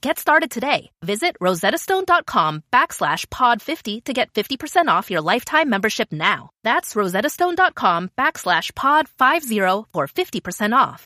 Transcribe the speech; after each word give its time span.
Get 0.00 0.18
started 0.20 0.52
today. 0.52 0.90
Visit 1.02 1.36
rosettastone.com 1.40 2.62
backslash 2.72 3.26
pod50 3.26 4.04
to 4.04 4.12
get 4.12 4.32
50% 4.32 4.86
off 4.86 5.10
your 5.10 5.20
lifetime 5.20 5.68
membership 5.68 6.12
now. 6.12 6.50
That's 6.62 6.94
rosettastone.com 6.94 8.10
backslash 8.16 8.72
pod50 8.72 9.86
for 9.92 10.06
50% 10.06 10.76
off. 10.76 11.04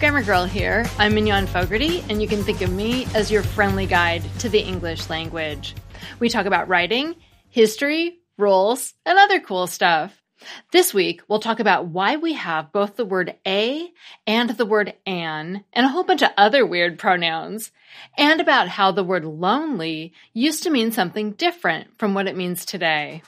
Grammar 0.00 0.22
Girl 0.24 0.44
here. 0.44 0.84
I'm 0.98 1.14
Mignon 1.14 1.46
Fogarty, 1.46 2.04
and 2.08 2.20
you 2.20 2.28
can 2.28 2.42
think 2.42 2.60
of 2.60 2.70
me 2.70 3.06
as 3.14 3.30
your 3.30 3.42
friendly 3.42 3.86
guide 3.86 4.22
to 4.40 4.48
the 4.48 4.58
English 4.58 5.08
language. 5.08 5.74
We 6.18 6.28
talk 6.28 6.46
about 6.46 6.68
writing, 6.68 7.14
history, 7.48 8.18
rules, 8.36 8.92
and 9.06 9.18
other 9.18 9.40
cool 9.40 9.66
stuff. 9.66 10.23
This 10.72 10.92
week, 10.92 11.22
we'll 11.28 11.40
talk 11.40 11.60
about 11.60 11.86
why 11.86 12.16
we 12.16 12.34
have 12.34 12.72
both 12.72 12.96
the 12.96 13.04
word 13.04 13.36
a 13.46 13.92
and 14.26 14.50
the 14.50 14.66
word 14.66 14.94
an, 15.06 15.64
and 15.72 15.86
a 15.86 15.88
whole 15.88 16.04
bunch 16.04 16.22
of 16.22 16.30
other 16.36 16.66
weird 16.66 16.98
pronouns, 16.98 17.70
and 18.18 18.40
about 18.40 18.68
how 18.68 18.92
the 18.92 19.04
word 19.04 19.24
lonely 19.24 20.12
used 20.32 20.62
to 20.64 20.70
mean 20.70 20.92
something 20.92 21.32
different 21.32 21.98
from 21.98 22.14
what 22.14 22.26
it 22.26 22.36
means 22.36 22.64
today. 22.64 23.22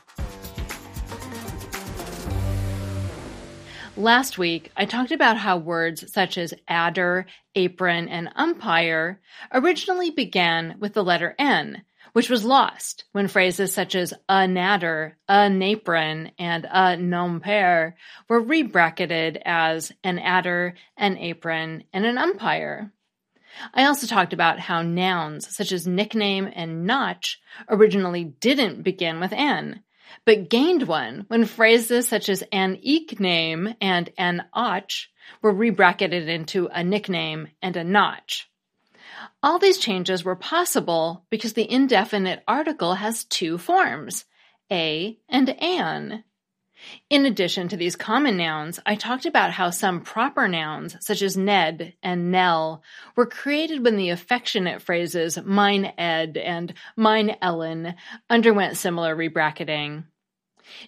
Last 3.98 4.37
week, 4.37 4.70
I 4.77 4.84
talked 4.84 5.11
about 5.11 5.39
how 5.39 5.56
words 5.56 6.12
such 6.12 6.37
as 6.37 6.53
adder, 6.69 7.25
apron, 7.55 8.09
and 8.09 8.28
umpire 8.37 9.20
originally 9.50 10.11
began 10.11 10.77
with 10.78 10.92
the 10.92 11.03
letter 11.03 11.34
N, 11.39 11.83
which 12.17 12.31
was 12.31 12.47
lost 12.47 13.05
when 13.12 13.28
phrases 13.28 13.75
such 13.75 13.95
as 13.95 14.14
a 14.27 14.48
natter, 14.48 15.19
a 15.28 15.50
napron, 15.50 16.33
and 16.39 16.67
a 16.70 16.97
nompere 16.97 17.95
were 18.27 18.42
rebracketed 18.42 19.39
as 19.45 19.92
an 20.03 20.19
adder, 20.19 20.72
an 20.97 21.19
apron, 21.19 21.84
and 21.92 22.06
an 22.06 22.17
umpire. 22.17 22.91
I 23.75 23.84
also 23.84 24.06
talked 24.06 24.33
about 24.33 24.59
how 24.59 24.81
nouns 24.81 25.55
such 25.55 25.72
as 25.72 25.87
nickname 25.87 26.50
and 26.50 26.87
notch 26.87 27.39
originally 27.69 28.25
didn't 28.25 28.83
begin 28.83 29.20
with 29.20 29.34
N, 29.34 29.83
but 30.25 30.48
gained 30.48 30.84
one 30.84 31.27
when 31.28 31.44
phrases 31.44 32.09
such 32.09 32.31
as 32.31 32.42
an 32.50 32.78
eke 32.81 33.20
name 33.20 33.75
and 33.78 34.09
an 34.17 34.42
och 34.55 34.91
were 35.42 35.53
rebracketed 35.53 36.28
into 36.28 36.66
a 36.69 36.82
nickname 36.82 37.49
and 37.60 37.76
a 37.76 37.84
notch. 37.84 38.49
All 39.43 39.59
these 39.59 39.78
changes 39.78 40.25
were 40.25 40.37
possible 40.37 41.25
because 41.31 41.53
the 41.53 41.71
indefinite 41.71 42.43
article 42.47 42.94
has 42.94 43.25
two 43.25 43.59
forms, 43.59 44.25
a 44.71 45.19
and 45.28 45.49
an. 45.62 46.25
In 47.09 47.25
addition 47.25 47.69
to 47.69 47.76
these 47.76 47.97
common 47.97 48.37
nouns, 48.37 48.78
I 48.84 48.97
talked 48.97 49.25
about 49.26 49.53
how 49.53 49.71
some 49.71 50.03
proper 50.03 50.47
nouns, 50.47 50.97
such 51.00 51.22
as 51.22 51.37
Ned 51.37 51.94
and 52.03 52.31
Nell, 52.31 52.82
were 53.16 53.26
created 53.26 53.84
when 53.84 53.97
the 53.97 54.10
affectionate 54.10 54.82
phrases 54.82 55.38
mine 55.43 55.93
Ed 55.97 56.37
and 56.37 56.75
mine 56.97 57.37
Ellen 57.41 57.94
underwent 58.28 58.76
similar 58.76 59.16
rebracketing. 59.16 60.05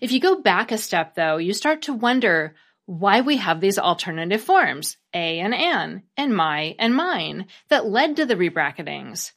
If 0.00 0.12
you 0.12 0.20
go 0.20 0.40
back 0.40 0.72
a 0.72 0.78
step, 0.78 1.14
though, 1.14 1.38
you 1.38 1.54
start 1.54 1.82
to 1.82 1.94
wonder 1.94 2.54
why 2.88 3.20
we 3.20 3.36
have 3.36 3.60
these 3.60 3.78
alternative 3.78 4.40
forms, 4.40 4.96
a 5.12 5.40
and 5.40 5.52
an, 5.52 6.04
and 6.16 6.34
my 6.34 6.74
and 6.78 6.94
mine, 6.94 7.44
that 7.68 7.84
led 7.84 8.16
to 8.16 8.24
the 8.24 8.34
rebracketings. 8.34 9.32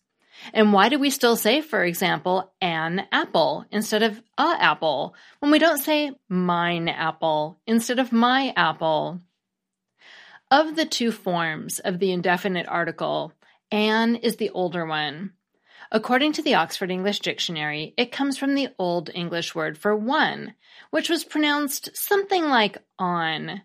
And 0.54 0.72
why 0.72 0.88
do 0.88 0.98
we 0.98 1.10
still 1.10 1.36
say, 1.36 1.60
for 1.60 1.84
example, 1.84 2.54
an 2.62 3.06
apple 3.12 3.66
instead 3.70 4.04
of 4.04 4.24
a 4.38 4.56
apple 4.58 5.16
when 5.40 5.52
we 5.52 5.60
don't 5.60 5.80
say 5.80 6.14
mine 6.30 6.88
apple 6.88 7.60
instead 7.68 8.00
of 8.00 8.14
my 8.14 8.54
apple? 8.56 9.20
Of 10.50 10.78
the 10.78 10.86
two 10.86 11.12
forms 11.12 11.80
of 11.80 12.00
the 12.00 12.14
indefinite 12.14 12.68
article, 12.70 13.34
an 13.70 14.16
is 14.16 14.38
the 14.38 14.52
older 14.52 14.86
one. 14.86 15.34
According 15.94 16.32
to 16.34 16.42
the 16.42 16.56
Oxford 16.56 16.90
English 16.90 17.20
Dictionary, 17.20 17.94
it 17.98 18.14
comes 18.14 18.38
from 18.38 18.56
the 18.56 18.70
Old 18.80 19.10
English 19.14 19.54
word 19.54 19.78
for 19.78 19.94
one, 19.94 20.54
which 20.90 21.10
was 21.10 21.26
pronounced 21.26 21.90
something 21.98 22.46
like 22.46 22.78
on. 22.98 23.64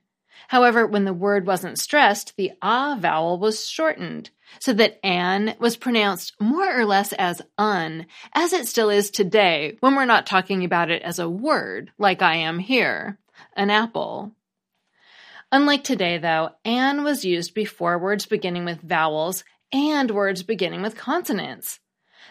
However, 0.48 0.88
when 0.88 1.04
the 1.04 1.14
word 1.14 1.46
wasn't 1.46 1.78
stressed, 1.78 2.36
the 2.36 2.50
ah 2.60 2.96
vowel 2.98 3.38
was 3.38 3.68
shortened, 3.68 4.30
so 4.58 4.72
that 4.72 4.98
an 5.04 5.54
was 5.60 5.76
pronounced 5.76 6.34
more 6.40 6.76
or 6.76 6.84
less 6.84 7.12
as 7.12 7.42
un, 7.58 8.06
as 8.32 8.52
it 8.52 8.66
still 8.66 8.90
is 8.90 9.12
today 9.12 9.76
when 9.78 9.94
we're 9.94 10.04
not 10.04 10.26
talking 10.26 10.64
about 10.64 10.90
it 10.90 11.02
as 11.02 11.20
a 11.20 11.30
word, 11.30 11.92
like 11.96 12.22
I 12.22 12.38
am 12.38 12.58
here, 12.58 13.20
an 13.54 13.70
apple. 13.70 14.32
Unlike 15.52 15.84
today, 15.84 16.18
though, 16.18 16.50
an 16.64 17.04
was 17.04 17.24
used 17.24 17.54
before 17.54 18.00
words 18.00 18.26
beginning 18.26 18.64
with 18.64 18.80
vowels 18.80 19.44
and 19.72 20.10
words 20.10 20.42
beginning 20.42 20.82
with 20.82 20.96
consonants. 20.96 21.78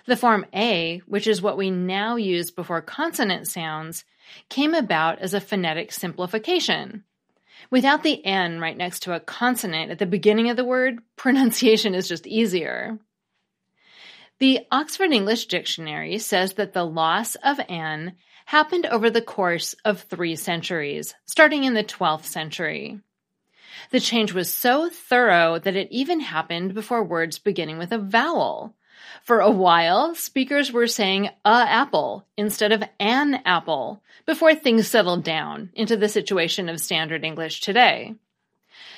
The 0.05 0.17
form 0.17 0.45
a, 0.53 1.01
which 1.05 1.27
is 1.27 1.41
what 1.41 1.57
we 1.57 1.71
now 1.71 2.15
use 2.15 2.51
before 2.51 2.81
consonant 2.81 3.47
sounds, 3.47 4.05
came 4.49 4.73
about 4.73 5.19
as 5.19 5.33
a 5.33 5.41
phonetic 5.41 5.91
simplification. 5.91 7.03
Without 7.71 8.03
the 8.03 8.23
N 8.25 8.59
right 8.59 8.77
next 8.77 9.01
to 9.03 9.13
a 9.13 9.19
consonant 9.19 9.91
at 9.91 9.99
the 9.99 10.05
beginning 10.05 10.49
of 10.49 10.57
the 10.57 10.65
word, 10.65 10.99
pronunciation 11.15 11.95
is 11.95 12.07
just 12.07 12.27
easier. 12.27 12.99
The 14.39 14.59
Oxford 14.71 15.11
English 15.11 15.45
Dictionary 15.45 16.17
says 16.17 16.55
that 16.55 16.73
the 16.73 16.83
loss 16.85 17.35
of 17.35 17.59
N 17.69 18.17
happened 18.45 18.85
over 18.85 19.09
the 19.09 19.21
course 19.21 19.75
of 19.85 20.01
three 20.01 20.35
centuries, 20.35 21.15
starting 21.25 21.63
in 21.63 21.73
the 21.73 21.83
12th 21.83 22.25
century. 22.25 22.99
The 23.91 23.99
change 23.99 24.33
was 24.33 24.53
so 24.53 24.89
thorough 24.89 25.59
that 25.59 25.75
it 25.75 25.87
even 25.91 26.19
happened 26.19 26.73
before 26.73 27.03
words 27.03 27.39
beginning 27.39 27.77
with 27.77 27.91
a 27.91 27.97
vowel, 27.97 28.75
for 29.23 29.39
a 29.39 29.49
while, 29.49 30.15
speakers 30.15 30.71
were 30.71 30.87
saying 30.87 31.29
a 31.45 31.49
apple 31.49 32.25
instead 32.37 32.71
of 32.71 32.83
an 32.99 33.41
apple 33.45 34.03
before 34.25 34.55
things 34.55 34.87
settled 34.87 35.23
down 35.23 35.69
into 35.73 35.97
the 35.97 36.09
situation 36.09 36.69
of 36.69 36.79
standard 36.79 37.23
English 37.23 37.61
today. 37.61 38.15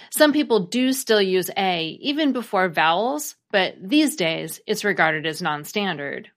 Some 0.10 0.34
people 0.34 0.62
do 0.68 0.94
still 0.94 1.22
use 1.22 1.50
a 1.58 1.98
even 2.02 2.32
before 2.32 2.70
vowels, 2.70 3.36
but 3.52 3.76
these 3.82 4.16
days 4.16 4.62
it's 4.66 4.86
regarded 4.86 5.26
as 5.26 5.42
non-standard. 5.42 6.32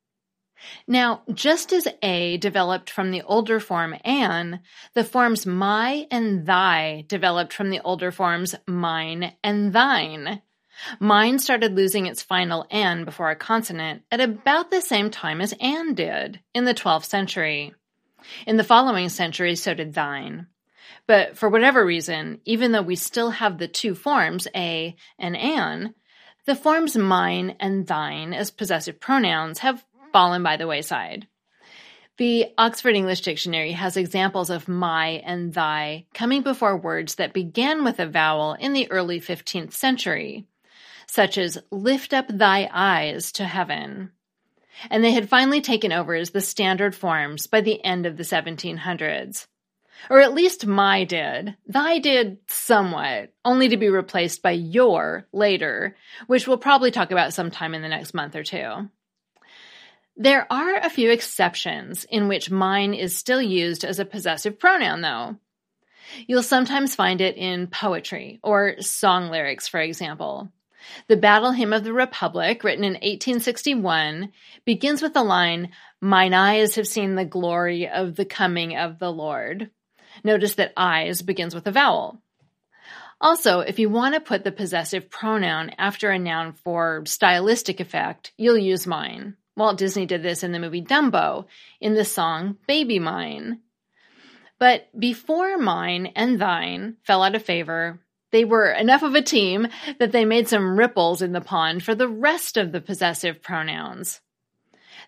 Now, 0.86 1.22
just 1.32 1.72
as 1.72 1.88
a 2.02 2.36
developed 2.36 2.90
from 2.90 3.10
the 3.10 3.22
older 3.22 3.60
form 3.60 3.94
an, 4.04 4.60
the 4.94 5.04
forms 5.04 5.46
my 5.46 6.06
and 6.10 6.46
thy 6.46 7.04
developed 7.08 7.52
from 7.52 7.70
the 7.70 7.80
older 7.80 8.12
forms 8.12 8.54
mine 8.66 9.32
and 9.42 9.72
thine. 9.72 10.42
Mine 10.98 11.38
started 11.38 11.76
losing 11.76 12.06
its 12.06 12.22
final 12.22 12.66
N 12.70 13.04
before 13.04 13.30
a 13.30 13.36
consonant 13.36 14.02
at 14.10 14.20
about 14.20 14.70
the 14.70 14.80
same 14.80 15.10
time 15.10 15.40
as 15.40 15.54
An 15.60 15.94
did, 15.94 16.40
in 16.54 16.64
the 16.64 16.74
12th 16.74 17.04
century. 17.04 17.74
In 18.46 18.56
the 18.56 18.64
following 18.64 19.08
century, 19.08 19.56
so 19.56 19.74
did 19.74 19.94
thine. 19.94 20.46
But 21.06 21.36
for 21.36 21.48
whatever 21.48 21.84
reason, 21.84 22.40
even 22.44 22.72
though 22.72 22.82
we 22.82 22.96
still 22.96 23.30
have 23.30 23.58
the 23.58 23.68
two 23.68 23.94
forms, 23.94 24.46
a 24.54 24.94
and 25.18 25.36
an, 25.36 25.94
the 26.46 26.54
forms 26.54 26.96
mine 26.96 27.56
and 27.60 27.86
thine 27.86 28.32
as 28.32 28.50
possessive 28.50 29.00
pronouns 29.00 29.60
have 29.60 29.84
fallen 30.12 30.42
by 30.42 30.56
the 30.56 30.66
wayside. 30.66 31.26
The 32.16 32.48
Oxford 32.58 32.94
English 32.94 33.22
Dictionary 33.22 33.72
has 33.72 33.96
examples 33.96 34.50
of 34.50 34.68
my 34.68 35.22
and 35.24 35.54
thy 35.54 36.06
coming 36.12 36.42
before 36.42 36.76
words 36.76 37.14
that 37.14 37.32
began 37.32 37.82
with 37.82 37.98
a 37.98 38.06
vowel 38.06 38.54
in 38.54 38.74
the 38.74 38.90
early 38.90 39.20
15th 39.20 39.72
century 39.72 40.46
such 41.10 41.38
as 41.38 41.58
lift 41.70 42.14
up 42.14 42.26
thy 42.28 42.68
eyes 42.72 43.32
to 43.32 43.44
heaven. 43.44 44.12
and 44.88 45.04
they 45.04 45.10
had 45.10 45.28
finally 45.28 45.60
taken 45.60 45.92
over 45.92 46.14
as 46.14 46.30
the 46.30 46.40
standard 46.40 46.94
forms 46.94 47.46
by 47.46 47.60
the 47.60 47.84
end 47.84 48.06
of 48.06 48.16
the 48.16 48.22
1700s. 48.22 49.46
Or 50.08 50.20
at 50.20 50.32
least 50.32 50.66
my 50.66 51.04
did. 51.04 51.56
Thy 51.66 51.98
did 51.98 52.38
somewhat, 52.46 53.34
only 53.44 53.68
to 53.68 53.76
be 53.76 53.90
replaced 53.90 54.42
by 54.42 54.52
your 54.52 55.26
later, 55.32 55.96
which 56.26 56.48
we'll 56.48 56.56
probably 56.56 56.90
talk 56.90 57.10
about 57.10 57.34
sometime 57.34 57.74
in 57.74 57.82
the 57.82 57.88
next 57.88 58.14
month 58.14 58.34
or 58.34 58.42
two. 58.44 58.88
There 60.16 60.50
are 60.50 60.76
a 60.76 60.88
few 60.88 61.10
exceptions 61.10 62.04
in 62.04 62.28
which 62.28 62.50
mine 62.50 62.94
is 62.94 63.14
still 63.14 63.42
used 63.42 63.84
as 63.84 63.98
a 63.98 64.06
possessive 64.06 64.58
pronoun, 64.58 65.02
though. 65.02 65.36
You'll 66.26 66.42
sometimes 66.42 66.94
find 66.94 67.20
it 67.20 67.36
in 67.36 67.66
poetry 67.66 68.40
or 68.42 68.76
song 68.80 69.30
lyrics, 69.30 69.68
for 69.68 69.80
example. 69.80 70.50
The 71.08 71.16
Battle 71.16 71.52
Hymn 71.52 71.72
of 71.72 71.84
the 71.84 71.92
Republic, 71.92 72.64
written 72.64 72.84
in 72.84 72.94
1861, 72.94 74.32
begins 74.64 75.02
with 75.02 75.14
the 75.14 75.22
line, 75.22 75.70
Mine 76.00 76.34
eyes 76.34 76.76
have 76.76 76.88
seen 76.88 77.14
the 77.14 77.24
glory 77.24 77.88
of 77.88 78.16
the 78.16 78.24
coming 78.24 78.76
of 78.76 78.98
the 78.98 79.12
Lord. 79.12 79.70
Notice 80.24 80.54
that 80.54 80.72
eyes 80.76 81.22
begins 81.22 81.54
with 81.54 81.66
a 81.66 81.72
vowel. 81.72 82.22
Also, 83.20 83.60
if 83.60 83.78
you 83.78 83.90
want 83.90 84.14
to 84.14 84.20
put 84.20 84.44
the 84.44 84.52
possessive 84.52 85.10
pronoun 85.10 85.70
after 85.76 86.10
a 86.10 86.18
noun 86.18 86.54
for 86.54 87.02
stylistic 87.04 87.78
effect, 87.80 88.32
you'll 88.38 88.56
use 88.56 88.86
mine. 88.86 89.36
Walt 89.56 89.76
Disney 89.76 90.06
did 90.06 90.22
this 90.22 90.42
in 90.42 90.52
the 90.52 90.58
movie 90.58 90.80
Dumbo 90.80 91.46
in 91.80 91.92
the 91.94 92.04
song 92.04 92.56
Baby 92.66 92.98
Mine. 92.98 93.60
But 94.58 94.88
before 94.98 95.58
mine 95.58 96.12
and 96.16 96.38
thine 96.38 96.96
fell 97.02 97.22
out 97.22 97.34
of 97.34 97.42
favor, 97.42 98.00
they 98.30 98.44
were 98.44 98.70
enough 98.70 99.02
of 99.02 99.14
a 99.14 99.22
team 99.22 99.68
that 99.98 100.12
they 100.12 100.24
made 100.24 100.48
some 100.48 100.78
ripples 100.78 101.22
in 101.22 101.32
the 101.32 101.40
pond 101.40 101.82
for 101.82 101.94
the 101.94 102.08
rest 102.08 102.56
of 102.56 102.72
the 102.72 102.80
possessive 102.80 103.42
pronouns. 103.42 104.20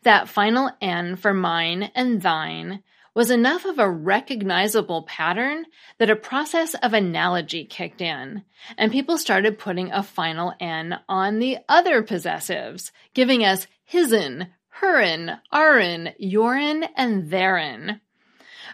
That 0.02 0.28
final 0.28 0.70
N 0.80 1.16
for 1.16 1.32
mine 1.32 1.90
and 1.94 2.20
thine 2.20 2.82
was 3.14 3.30
enough 3.30 3.64
of 3.64 3.78
a 3.78 3.90
recognizable 3.90 5.02
pattern 5.02 5.66
that 5.98 6.10
a 6.10 6.16
process 6.16 6.74
of 6.74 6.94
analogy 6.94 7.64
kicked 7.64 8.00
in, 8.00 8.42
and 8.78 8.90
people 8.90 9.18
started 9.18 9.58
putting 9.58 9.92
a 9.92 10.02
final 10.02 10.54
N 10.58 10.98
on 11.08 11.38
the 11.38 11.58
other 11.68 12.02
possessives, 12.02 12.90
giving 13.12 13.44
us 13.44 13.66
his'n, 13.84 14.48
her'n, 14.80 15.38
our'n, 15.52 16.14
your'n, 16.18 16.88
and 16.96 17.30
their'n. 17.30 18.00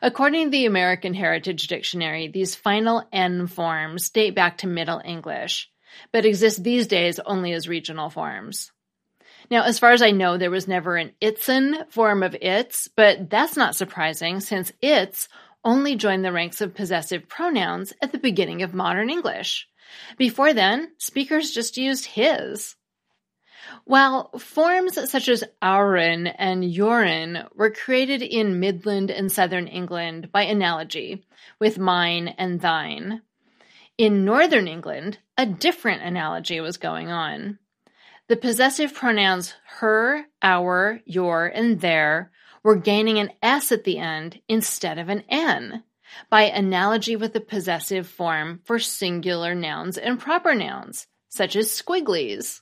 According 0.00 0.44
to 0.44 0.50
the 0.50 0.66
American 0.66 1.14
Heritage 1.14 1.66
Dictionary, 1.66 2.28
these 2.28 2.54
final 2.54 3.06
N 3.12 3.46
forms 3.46 4.10
date 4.10 4.34
back 4.34 4.58
to 4.58 4.66
Middle 4.66 5.02
English, 5.04 5.70
but 6.12 6.24
exist 6.24 6.62
these 6.62 6.86
days 6.86 7.18
only 7.18 7.52
as 7.52 7.68
regional 7.68 8.10
forms. 8.10 8.70
Now, 9.50 9.62
as 9.62 9.78
far 9.78 9.92
as 9.92 10.02
I 10.02 10.10
know, 10.10 10.36
there 10.36 10.50
was 10.50 10.68
never 10.68 10.96
an 10.96 11.12
itsen 11.20 11.90
form 11.90 12.22
of 12.22 12.34
its, 12.34 12.88
but 12.88 13.30
that's 13.30 13.56
not 13.56 13.76
surprising 13.76 14.40
since 14.40 14.72
its 14.82 15.28
only 15.64 15.96
joined 15.96 16.24
the 16.24 16.32
ranks 16.32 16.60
of 16.60 16.74
possessive 16.74 17.28
pronouns 17.28 17.92
at 18.02 18.12
the 18.12 18.18
beginning 18.18 18.62
of 18.62 18.74
modern 18.74 19.10
English. 19.10 19.66
Before 20.16 20.52
then, 20.52 20.92
speakers 20.98 21.50
just 21.50 21.76
used 21.76 22.04
his. 22.04 22.76
While 23.84 24.30
forms 24.38 25.10
such 25.10 25.28
as 25.28 25.44
our'n 25.62 26.26
and 26.38 26.62
your'n 26.62 27.48
were 27.54 27.70
created 27.70 28.22
in 28.22 28.60
Midland 28.60 29.10
and 29.10 29.30
Southern 29.30 29.66
England 29.66 30.30
by 30.32 30.42
analogy, 30.42 31.24
with 31.58 31.78
mine 31.78 32.28
and 32.28 32.60
thine, 32.60 33.22
in 33.98 34.24
Northern 34.24 34.68
England, 34.68 35.18
a 35.36 35.44
different 35.44 36.02
analogy 36.02 36.60
was 36.60 36.76
going 36.76 37.10
on. 37.10 37.58
The 38.28 38.36
possessive 38.36 38.94
pronouns 38.94 39.54
her, 39.80 40.26
our, 40.42 41.00
your, 41.04 41.46
and 41.46 41.80
their 41.80 42.30
were 42.62 42.76
gaining 42.76 43.18
an 43.18 43.32
S 43.42 43.72
at 43.72 43.84
the 43.84 43.98
end 43.98 44.40
instead 44.48 44.98
of 44.98 45.08
an 45.08 45.24
N 45.28 45.82
by 46.30 46.42
analogy 46.42 47.16
with 47.16 47.32
the 47.32 47.40
possessive 47.40 48.06
form 48.06 48.60
for 48.64 48.78
singular 48.78 49.54
nouns 49.54 49.98
and 49.98 50.20
proper 50.20 50.54
nouns, 50.54 51.06
such 51.28 51.56
as 51.56 51.70
squigglies. 51.70 52.60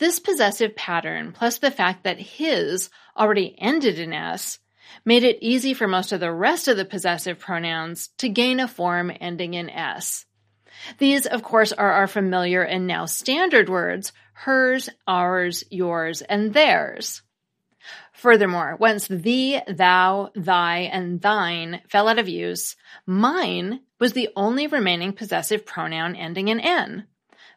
This 0.00 0.18
possessive 0.18 0.74
pattern, 0.74 1.32
plus 1.32 1.58
the 1.58 1.70
fact 1.70 2.04
that 2.04 2.18
his 2.18 2.88
already 3.14 3.54
ended 3.58 3.98
in 3.98 4.14
S, 4.14 4.58
made 5.04 5.24
it 5.24 5.36
easy 5.42 5.74
for 5.74 5.86
most 5.86 6.10
of 6.10 6.20
the 6.20 6.32
rest 6.32 6.68
of 6.68 6.78
the 6.78 6.86
possessive 6.86 7.38
pronouns 7.38 8.08
to 8.16 8.30
gain 8.30 8.60
a 8.60 8.66
form 8.66 9.12
ending 9.20 9.52
in 9.52 9.68
S. 9.68 10.24
These, 10.96 11.26
of 11.26 11.42
course, 11.42 11.72
are 11.72 11.92
our 11.92 12.06
familiar 12.06 12.62
and 12.62 12.86
now 12.86 13.04
standard 13.04 13.68
words 13.68 14.14
hers, 14.32 14.88
ours, 15.06 15.64
yours, 15.70 16.22
and 16.22 16.54
theirs. 16.54 17.20
Furthermore, 18.14 18.76
once 18.80 19.06
thee, 19.06 19.60
thou, 19.68 20.30
thy, 20.34 20.78
and 20.78 21.20
thine 21.20 21.82
fell 21.90 22.08
out 22.08 22.18
of 22.18 22.26
use, 22.26 22.74
mine 23.04 23.80
was 23.98 24.14
the 24.14 24.30
only 24.34 24.66
remaining 24.66 25.12
possessive 25.12 25.66
pronoun 25.66 26.16
ending 26.16 26.48
in 26.48 26.58
N. 26.58 27.06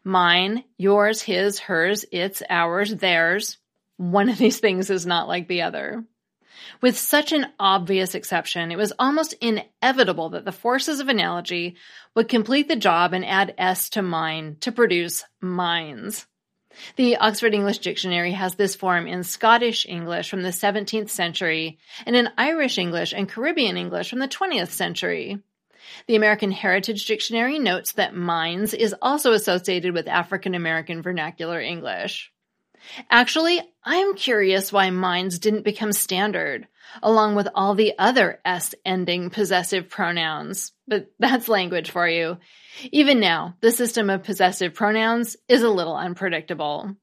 Mine, 0.04 0.64
yours, 0.78 1.22
his, 1.22 1.60
hers, 1.60 2.06
its, 2.12 2.44
ours, 2.50 2.96
theirs. 2.96 3.58
One 3.98 4.30
of 4.30 4.38
these 4.38 4.60
things 4.60 4.90
is 4.90 5.06
not 5.06 5.28
like 5.28 5.48
the 5.48 5.62
other. 5.62 6.04
With 6.82 6.98
such 6.98 7.32
an 7.32 7.48
obvious 7.60 8.16
exception, 8.16 8.72
it 8.72 8.78
was 8.78 8.94
almost 9.00 9.34
inevitable 9.42 10.30
that 10.30 10.46
the 10.46 10.52
forces 10.52 11.00
of 11.00 11.10
analogy 11.10 11.76
would 12.16 12.28
complete 12.28 12.68
the 12.68 12.76
job 12.76 13.14
and 13.14 13.26
add 13.26 13.56
S 13.58 13.90
to 13.92 14.02
mine 14.02 14.58
to 14.62 14.72
produce 14.72 15.24
mines. 15.42 16.26
The 16.96 17.18
Oxford 17.18 17.54
English 17.54 17.80
Dictionary 17.80 18.32
has 18.32 18.56
this 18.56 18.76
form 18.76 19.08
in 19.08 19.24
Scottish 19.24 19.86
English 19.86 20.30
from 20.30 20.42
the 20.42 20.50
17th 20.50 21.10
century 21.10 21.78
and 22.06 22.16
in 22.16 22.30
Irish 22.38 22.78
English 22.78 23.14
and 23.14 23.30
Caribbean 23.30 23.78
English 23.78 24.10
from 24.10 24.20
the 24.20 24.28
20th 24.28 24.70
century. 24.70 25.40
The 26.08 26.16
American 26.16 26.52
Heritage 26.52 27.06
Dictionary 27.06 27.60
notes 27.60 27.94
that 27.94 28.16
mines 28.16 28.74
is 28.74 28.96
also 29.02 29.34
associated 29.34 29.94
with 29.94 30.08
African 30.08 30.56
American 30.56 31.02
vernacular 31.02 31.60
English. 31.60 32.32
Actually, 33.10 33.62
I'm 33.84 34.16
curious 34.16 34.74
why 34.74 34.90
mines 34.90 35.40
didn't 35.40 35.64
become 35.64 35.94
standard, 35.94 36.68
along 37.02 37.36
with 37.36 37.48
all 37.56 37.76
the 37.76 37.94
other 37.98 38.40
S 38.44 38.76
ending 38.86 39.30
possessive 39.30 39.90
pronouns. 39.90 40.72
But 40.88 41.12
that's 41.20 41.48
language 41.48 41.92
for 41.92 42.08
you. 42.08 42.38
Even 42.92 43.20
now, 43.20 43.56
the 43.62 43.72
system 43.72 44.10
of 44.10 44.24
possessive 44.24 44.74
pronouns 44.74 45.38
is 45.48 45.64
a 45.64 45.70
little 45.70 45.96
unpredictable. 45.96 46.96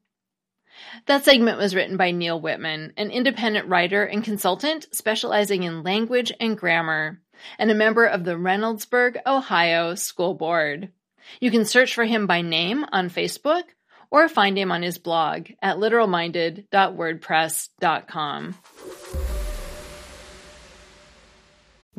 That 1.06 1.24
segment 1.24 1.58
was 1.58 1.74
written 1.74 1.96
by 1.96 2.10
Neal 2.10 2.40
Whitman, 2.40 2.92
an 2.96 3.10
independent 3.10 3.68
writer 3.68 4.04
and 4.04 4.24
consultant 4.24 4.86
specializing 4.92 5.62
in 5.62 5.82
language 5.82 6.32
and 6.40 6.56
grammar, 6.56 7.20
and 7.58 7.70
a 7.70 7.74
member 7.74 8.04
of 8.04 8.24
the 8.24 8.36
Reynoldsburg, 8.36 9.16
Ohio 9.26 9.94
School 9.94 10.34
Board. 10.34 10.90
You 11.40 11.50
can 11.50 11.64
search 11.64 11.94
for 11.94 12.04
him 12.04 12.26
by 12.26 12.42
name 12.42 12.84
on 12.92 13.08
Facebook 13.10 13.62
or 14.10 14.28
find 14.28 14.58
him 14.58 14.72
on 14.72 14.82
his 14.82 14.98
blog 14.98 15.48
at 15.62 15.76
literalminded.wordpress.com. 15.76 18.54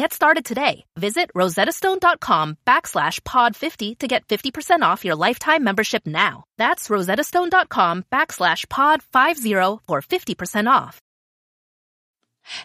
Get 0.00 0.14
started 0.14 0.46
today. 0.46 0.86
Visit 0.96 1.30
rosettastone.com 1.36 2.56
backslash 2.66 3.22
pod 3.22 3.54
50 3.54 3.96
to 3.96 4.08
get 4.08 4.26
50% 4.28 4.80
off 4.80 5.04
your 5.04 5.14
lifetime 5.14 5.62
membership 5.62 6.06
now. 6.06 6.44
That's 6.56 6.88
rosettastone.com 6.88 8.04
backslash 8.10 8.66
pod 8.70 9.02
50 9.02 9.52
for 9.86 10.00
50% 10.00 10.70
off. 10.70 11.02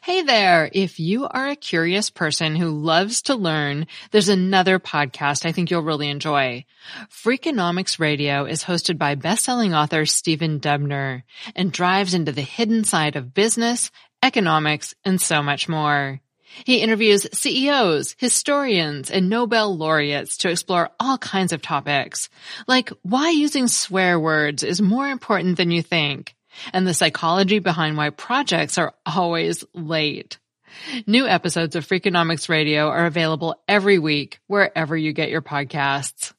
Hey 0.02 0.22
there. 0.22 0.70
If 0.72 0.98
you 1.02 1.28
are 1.28 1.50
a 1.50 1.58
curious 1.58 2.10
person 2.10 2.56
who 2.56 2.70
loves 2.70 3.24
to 3.24 3.36
learn, 3.36 3.88
there's 4.12 4.30
another 4.30 4.80
podcast 4.80 5.46
I 5.46 5.52
think 5.52 5.70
you'll 5.70 5.82
really 5.82 6.10
enjoy. 6.10 6.64
Freakonomics 7.12 8.00
Radio 8.00 8.46
is 8.46 8.64
hosted 8.64 8.98
by 8.98 9.16
best-selling 9.16 9.74
author 9.74 10.06
Stephen 10.06 10.62
Dubner 10.62 11.24
and 11.54 11.70
drives 11.70 12.14
into 12.14 12.32
the 12.32 12.42
hidden 12.42 12.86
side 12.86 13.18
of 13.18 13.34
business, 13.34 13.92
economics, 14.24 14.96
and 15.04 15.22
so 15.22 15.44
much 15.44 15.68
more. 15.68 16.22
He 16.64 16.78
interviews 16.78 17.28
CEOs, 17.34 18.16
historians, 18.18 19.12
and 19.12 19.30
Nobel 19.30 19.76
laureates 19.76 20.38
to 20.38 20.50
explore 20.50 20.90
all 21.00 21.18
kinds 21.18 21.52
of 21.52 21.62
topics, 21.62 22.30
like 22.68 22.90
why 23.02 23.32
using 23.32 23.68
swear 23.68 24.20
words 24.20 24.64
is 24.64 24.82
more 24.82 25.10
important 25.10 25.58
than 25.58 25.72
you 25.72 25.82
think, 25.82 26.34
and 26.72 26.88
the 26.88 26.94
psychology 26.94 27.60
behind 27.60 27.98
why 27.98 28.10
projects 28.10 28.78
are 28.78 28.94
always 29.06 29.64
late. 29.74 30.38
New 31.06 31.28
episodes 31.28 31.76
of 31.76 31.86
Freakonomics 31.86 32.50
Radio 32.50 32.88
are 32.88 33.06
available 33.06 33.56
every 33.68 34.00
week 34.00 34.40
wherever 34.48 34.96
you 34.96 35.14
get 35.14 35.30
your 35.30 35.42
podcasts. 35.42 36.34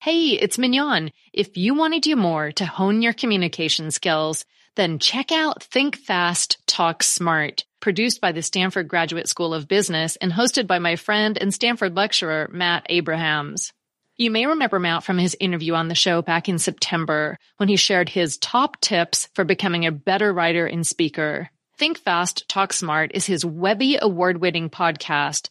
Hey, 0.00 0.28
it's 0.28 0.58
Mignon. 0.58 1.10
If 1.32 1.56
you 1.56 1.74
want 1.74 1.94
to 1.94 2.00
do 2.00 2.14
more 2.14 2.52
to 2.52 2.64
hone 2.66 3.02
your 3.02 3.12
communication 3.12 3.90
skills, 3.90 4.44
then 4.78 5.00
check 5.00 5.32
out 5.32 5.64
Think 5.64 5.96
Fast, 5.96 6.58
Talk 6.68 7.02
Smart, 7.02 7.64
produced 7.80 8.20
by 8.20 8.30
the 8.30 8.42
Stanford 8.42 8.86
Graduate 8.86 9.28
School 9.28 9.52
of 9.52 9.66
Business 9.66 10.14
and 10.14 10.32
hosted 10.32 10.68
by 10.68 10.78
my 10.78 10.94
friend 10.94 11.36
and 11.36 11.52
Stanford 11.52 11.96
lecturer, 11.96 12.48
Matt 12.52 12.86
Abrahams. 12.88 13.72
You 14.16 14.30
may 14.30 14.46
remember 14.46 14.78
Matt 14.78 15.02
from 15.02 15.18
his 15.18 15.36
interview 15.40 15.74
on 15.74 15.88
the 15.88 15.96
show 15.96 16.22
back 16.22 16.48
in 16.48 16.60
September 16.60 17.38
when 17.56 17.68
he 17.68 17.74
shared 17.74 18.08
his 18.08 18.38
top 18.38 18.80
tips 18.80 19.28
for 19.34 19.44
becoming 19.44 19.84
a 19.84 19.90
better 19.90 20.32
writer 20.32 20.64
and 20.64 20.86
speaker. 20.86 21.50
Think 21.76 21.98
Fast, 21.98 22.48
Talk 22.48 22.72
Smart 22.72 23.10
is 23.14 23.26
his 23.26 23.44
Webby 23.44 23.98
award 24.00 24.40
winning 24.40 24.70
podcast 24.70 25.50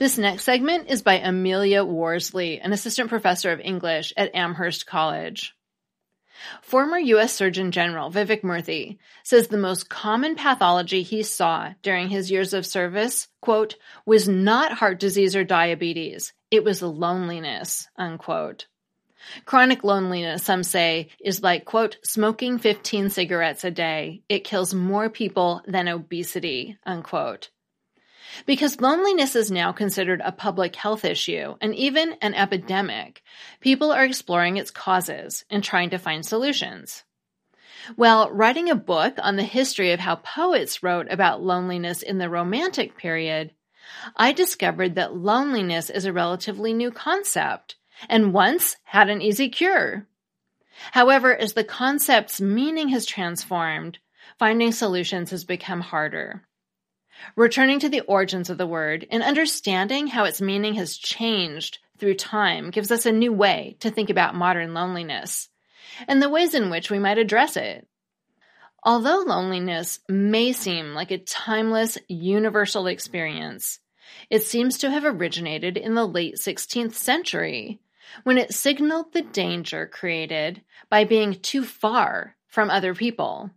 This 0.00 0.16
next 0.16 0.44
segment 0.44 0.88
is 0.88 1.02
by 1.02 1.18
Amelia 1.18 1.84
Worsley, 1.84 2.58
an 2.58 2.72
assistant 2.72 3.10
professor 3.10 3.52
of 3.52 3.60
English 3.60 4.14
at 4.16 4.34
Amherst 4.34 4.86
College. 4.86 5.54
Former 6.62 6.98
U.S. 6.98 7.34
Surgeon 7.34 7.70
General 7.70 8.10
Vivek 8.10 8.40
Murthy 8.40 8.96
says 9.24 9.48
the 9.48 9.58
most 9.58 9.90
common 9.90 10.36
pathology 10.36 11.02
he 11.02 11.22
saw 11.22 11.74
during 11.82 12.08
his 12.08 12.30
years 12.30 12.54
of 12.54 12.64
service, 12.64 13.28
quote, 13.42 13.76
was 14.06 14.26
not 14.26 14.72
heart 14.72 14.98
disease 14.98 15.36
or 15.36 15.44
diabetes. 15.44 16.32
It 16.50 16.64
was 16.64 16.80
loneliness, 16.80 17.86
unquote. 17.94 18.68
Chronic 19.44 19.84
loneliness, 19.84 20.42
some 20.42 20.62
say, 20.62 21.10
is 21.22 21.42
like, 21.42 21.66
quote, 21.66 21.98
smoking 22.04 22.56
15 22.58 23.10
cigarettes 23.10 23.64
a 23.64 23.70
day. 23.70 24.22
It 24.30 24.44
kills 24.44 24.72
more 24.72 25.10
people 25.10 25.60
than 25.66 25.88
obesity, 25.88 26.78
unquote. 26.86 27.50
Because 28.46 28.80
loneliness 28.80 29.36
is 29.36 29.50
now 29.50 29.72
considered 29.72 30.20
a 30.24 30.32
public 30.32 30.76
health 30.76 31.04
issue 31.04 31.56
and 31.60 31.74
even 31.74 32.16
an 32.22 32.34
epidemic, 32.34 33.22
people 33.60 33.92
are 33.92 34.04
exploring 34.04 34.56
its 34.56 34.70
causes 34.70 35.44
and 35.50 35.62
trying 35.62 35.90
to 35.90 35.98
find 35.98 36.24
solutions. 36.24 37.04
Well, 37.96 38.30
writing 38.30 38.68
a 38.68 38.74
book 38.74 39.14
on 39.22 39.36
the 39.36 39.42
history 39.42 39.92
of 39.92 40.00
how 40.00 40.16
poets 40.16 40.82
wrote 40.82 41.10
about 41.10 41.42
loneliness 41.42 42.02
in 42.02 42.18
the 42.18 42.28
Romantic 42.28 42.96
period, 42.96 43.52
I 44.16 44.32
discovered 44.32 44.94
that 44.94 45.16
loneliness 45.16 45.90
is 45.90 46.04
a 46.04 46.12
relatively 46.12 46.72
new 46.72 46.90
concept 46.90 47.76
and 48.08 48.32
once 48.32 48.76
had 48.84 49.08
an 49.08 49.22
easy 49.22 49.48
cure. 49.48 50.06
However, 50.92 51.36
as 51.36 51.54
the 51.54 51.64
concept's 51.64 52.40
meaning 52.40 52.88
has 52.90 53.04
transformed, 53.04 53.98
finding 54.38 54.72
solutions 54.72 55.30
has 55.30 55.44
become 55.44 55.80
harder. 55.80 56.46
Returning 57.36 57.78
to 57.80 57.88
the 57.88 58.00
origins 58.02 58.50
of 58.50 58.58
the 58.58 58.66
word 58.66 59.06
and 59.10 59.22
understanding 59.22 60.08
how 60.08 60.24
its 60.24 60.40
meaning 60.40 60.74
has 60.74 60.96
changed 60.96 61.78
through 61.98 62.14
time 62.14 62.70
gives 62.70 62.90
us 62.90 63.06
a 63.06 63.12
new 63.12 63.32
way 63.32 63.76
to 63.80 63.90
think 63.90 64.10
about 64.10 64.34
modern 64.34 64.74
loneliness 64.74 65.48
and 66.08 66.22
the 66.22 66.28
ways 66.28 66.54
in 66.54 66.70
which 66.70 66.90
we 66.90 66.98
might 66.98 67.18
address 67.18 67.56
it. 67.56 67.86
Although 68.82 69.24
loneliness 69.26 70.00
may 70.08 70.52
seem 70.52 70.94
like 70.94 71.10
a 71.10 71.18
timeless, 71.18 71.98
universal 72.08 72.86
experience, 72.86 73.78
it 74.30 74.42
seems 74.42 74.78
to 74.78 74.90
have 74.90 75.04
originated 75.04 75.76
in 75.76 75.94
the 75.94 76.06
late 76.06 76.36
16th 76.36 76.94
century 76.94 77.80
when 78.24 78.38
it 78.38 78.54
signaled 78.54 79.12
the 79.12 79.22
danger 79.22 79.86
created 79.86 80.62
by 80.88 81.04
being 81.04 81.34
too 81.34 81.64
far 81.64 82.36
from 82.48 82.70
other 82.70 82.94
people. 82.94 83.50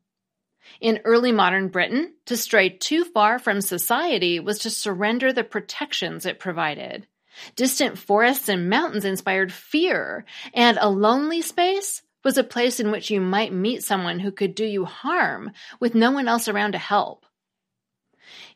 In 0.80 1.02
early 1.04 1.32
modern 1.32 1.70
Britain, 1.70 2.14
to 2.26 2.38
stray 2.38 2.70
too 2.70 3.04
far 3.04 3.40
from 3.40 3.62
society 3.62 4.40
was 4.40 4.60
to 4.60 4.70
surrender 4.70 5.34
the 5.34 5.44
protections 5.44 6.26
it 6.26 6.40
provided. 6.40 7.08
Distant 7.56 7.98
forests 7.98 8.48
and 8.48 8.70
mountains 8.70 9.06
inspired 9.06 9.52
fear, 9.52 10.26
and 10.54 10.78
a 10.80 10.90
lonely 10.90 11.42
space 11.42 12.02
was 12.24 12.38
a 12.38 12.44
place 12.44 12.80
in 12.80 12.92
which 12.92 13.10
you 13.10 13.20
might 13.20 13.52
meet 13.52 13.84
someone 13.84 14.20
who 14.20 14.32
could 14.32 14.56
do 14.56 14.66
you 14.66 14.86
harm 14.86 15.52
with 15.80 15.96
no 15.96 16.12
one 16.12 16.28
else 16.28 16.48
around 16.48 16.74
to 16.74 16.78
help. 16.78 17.26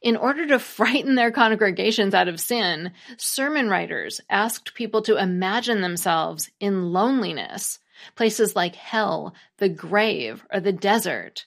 In 0.01 0.15
order 0.15 0.47
to 0.47 0.59
frighten 0.77 1.15
their 1.15 1.31
congregations 1.31 2.13
out 2.13 2.27
of 2.27 2.39
sin, 2.39 2.91
sermon 3.17 3.69
writers 3.69 4.21
asked 4.29 4.73
people 4.73 5.01
to 5.03 5.17
imagine 5.17 5.81
themselves 5.81 6.49
in 6.59 6.93
loneliness, 6.93 7.79
places 8.15 8.55
like 8.55 8.75
hell, 8.75 9.33
the 9.57 9.69
grave, 9.69 10.45
or 10.53 10.59
the 10.59 10.71
desert. 10.71 11.45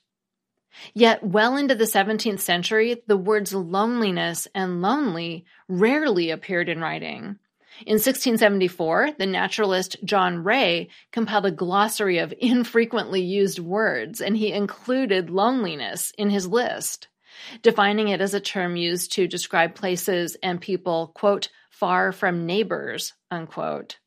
Yet, 0.94 1.22
well 1.22 1.56
into 1.56 1.74
the 1.74 1.84
17th 1.84 2.40
century, 2.40 3.02
the 3.06 3.16
words 3.16 3.52
loneliness 3.52 4.46
and 4.54 4.82
lonely 4.82 5.44
rarely 5.68 6.30
appeared 6.30 6.68
in 6.68 6.80
writing. 6.80 7.38
In 7.86 7.94
1674, 7.94 9.12
the 9.18 9.26
naturalist 9.26 9.96
John 10.04 10.44
Ray 10.44 10.88
compiled 11.12 11.46
a 11.46 11.50
glossary 11.50 12.18
of 12.18 12.34
infrequently 12.38 13.22
used 13.22 13.58
words, 13.58 14.20
and 14.20 14.36
he 14.36 14.52
included 14.52 15.30
loneliness 15.30 16.12
in 16.18 16.30
his 16.30 16.46
list, 16.46 17.08
defining 17.62 18.08
it 18.08 18.20
as 18.20 18.34
a 18.34 18.40
term 18.40 18.76
used 18.76 19.12
to 19.12 19.26
describe 19.26 19.74
places 19.74 20.36
and 20.42 20.60
people, 20.60 21.12
quote, 21.14 21.48
far 21.70 22.12
from 22.12 22.44
neighbors, 22.44 23.14
unquote. 23.30 23.98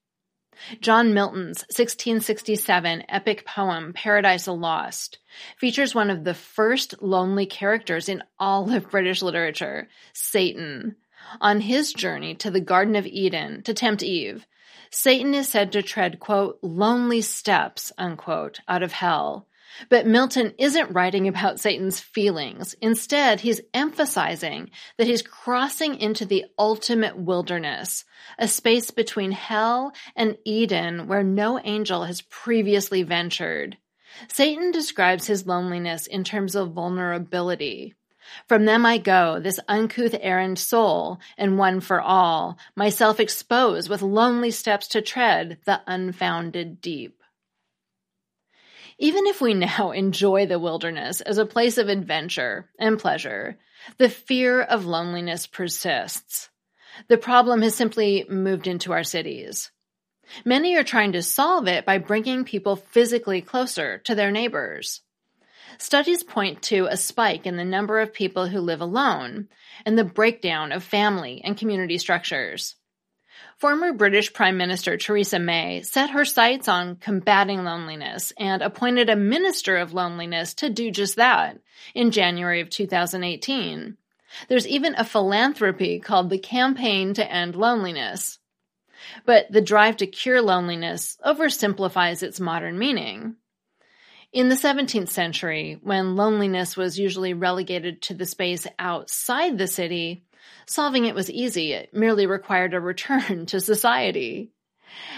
John 0.82 1.14
Milton's 1.14 1.62
1667 1.70 3.04
epic 3.10 3.46
poem, 3.46 3.94
Paradise 3.94 4.48
Lost, 4.48 5.18
features 5.58 5.96
one 5.96 6.10
of 6.10 6.24
the 6.24 6.34
first 6.34 7.02
lonely 7.02 7.46
characters 7.46 8.10
in 8.10 8.24
all 8.40 8.74
of 8.74 8.90
British 8.90 9.22
literature, 9.22 9.88
Satan. 10.14 10.96
On 11.40 11.62
his 11.62 11.94
journey 11.94 12.36
to 12.36 12.52
the 12.52 12.62
Garden 12.62 12.96
of 12.96 13.08
Eden 13.08 13.64
to 13.64 13.74
tempt 13.74 14.04
Eve, 14.04 14.46
Satan 14.90 15.34
is 15.34 15.50
said 15.50 15.72
to 15.72 15.82
tread, 15.82 16.20
quote, 16.20 16.60
lonely 16.62 17.22
steps, 17.22 17.92
unquote, 17.98 18.60
out 18.68 18.84
of 18.84 18.92
hell, 18.92 19.48
but 19.90 20.06
Milton 20.06 20.54
isn't 20.58 20.92
writing 20.92 21.28
about 21.28 21.60
Satan's 21.60 22.00
feelings. 22.00 22.76
Instead, 22.82 23.42
he's 23.42 23.62
emphasizing 23.74 24.70
that 24.98 25.08
he's 25.08 25.22
crossing 25.22 25.96
into 25.96 26.26
the 26.26 26.46
ultimate 26.58 27.18
wilderness, 27.18 28.06
a 28.38 28.48
space 28.48 28.92
between 28.92 29.32
hell 29.32 29.94
and 30.16 30.38
Eden 30.46 31.08
where 31.08 31.24
no 31.24 31.60
angel 31.64 32.04
has 32.06 32.22
previously 32.22 33.04
ventured. 33.04 33.78
Satan 34.28 34.72
describes 34.72 35.28
his 35.28 35.48
loneliness 35.48 36.08
in 36.08 36.24
terms 36.24 36.56
of 36.56 36.74
vulnerability. 36.74 37.96
From 38.48 38.66
them 38.66 38.86
I 38.86 39.00
go, 39.00 39.40
this 39.40 39.60
uncouth 39.68 40.16
errand 40.20 40.58
sole, 40.60 41.20
and 41.38 41.58
one 41.58 41.82
for 41.82 42.00
all, 42.00 42.58
myself 42.76 43.20
exposed 43.20 43.90
with 43.90 44.02
lonely 44.02 44.52
steps 44.52 44.88
to 44.90 45.02
tread 45.02 45.58
the 45.66 45.82
unfounded 45.88 46.80
deep. 46.80 47.23
Even 48.98 49.26
if 49.28 49.42
we 49.42 49.54
now 49.54 49.92
enjoy 49.96 50.46
the 50.46 50.60
wilderness 50.60 51.22
as 51.22 51.38
a 51.38 51.46
place 51.46 51.78
of 51.78 51.90
adventure 51.90 52.70
and 52.80 53.00
pleasure, 53.00 53.58
the 53.98 54.10
fear 54.10 54.62
of 54.62 54.86
loneliness 54.86 55.48
persists. 55.48 56.50
The 57.08 57.18
problem 57.18 57.62
has 57.62 57.76
simply 57.76 58.26
moved 58.30 58.68
into 58.68 58.94
our 58.94 59.04
cities. 59.04 59.72
Many 60.46 60.76
are 60.78 60.84
trying 60.84 61.14
to 61.14 61.22
solve 61.22 61.68
it 61.68 61.86
by 61.86 61.98
bringing 61.98 62.46
people 62.46 62.76
physically 62.76 63.42
closer 63.42 63.98
to 64.00 64.16
their 64.16 64.32
neighbors. 64.32 65.02
Studies 65.80 66.24
point 66.24 66.62
to 66.64 66.86
a 66.86 66.98
spike 66.98 67.46
in 67.46 67.58
the 67.58 67.66
number 67.66 68.00
of 68.00 68.14
people 68.14 68.48
who 68.48 68.60
live 68.60 68.82
alone 68.82 69.50
and 69.86 69.98
the 69.98 70.04
breakdown 70.04 70.72
of 70.72 70.84
family 70.84 71.42
and 71.44 71.58
community 71.58 71.98
structures. 71.98 72.76
Former 73.64 73.94
British 73.94 74.34
Prime 74.34 74.58
Minister 74.58 74.98
Theresa 74.98 75.40
May 75.40 75.84
set 75.84 76.10
her 76.10 76.26
sights 76.26 76.68
on 76.68 76.98
combating 76.98 77.64
loneliness 77.64 78.34
and 78.38 78.62
appointed 78.62 79.10
a 79.10 79.16
Minister 79.16 79.78
of 79.78 79.94
Loneliness 79.94 80.56
to 80.56 80.70
do 80.70 80.92
just 80.92 81.16
that 81.16 81.62
in 81.96 82.12
January 82.12 82.60
of 82.60 82.70
2018. 82.70 83.96
There's 84.50 84.68
even 84.68 84.96
a 84.96 85.06
philanthropy 85.06 86.02
called 86.02 86.30
the 86.30 86.40
Campaign 86.40 87.14
to 87.14 87.26
End 87.26 87.56
Loneliness. 87.56 88.38
But 89.26 89.50
the 89.50 89.62
drive 89.62 89.96
to 89.96 90.08
cure 90.08 90.42
loneliness 90.42 91.18
oversimplifies 91.26 92.22
its 92.22 92.42
modern 92.42 92.78
meaning. 92.78 93.38
In 94.34 94.50
the 94.50 94.56
17th 94.56 95.08
century, 95.08 95.80
when 95.82 96.18
loneliness 96.18 96.76
was 96.76 97.00
usually 97.00 97.34
relegated 97.34 98.02
to 98.02 98.14
the 98.14 98.26
space 98.26 98.68
outside 98.78 99.58
the 99.58 99.68
city, 99.68 100.26
Solving 100.66 101.06
it 101.06 101.16
was 101.16 101.30
easy, 101.30 101.74
it 101.74 101.94
merely 101.94 102.26
required 102.26 102.74
a 102.74 102.80
return 102.80 103.46
to 103.48 103.60
society. 103.60 104.52